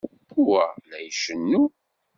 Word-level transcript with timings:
Pua 0.29 0.63
la 0.89 0.97
icennu. 1.09 1.61